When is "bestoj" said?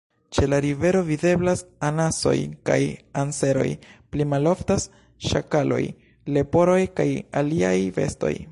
8.01-8.35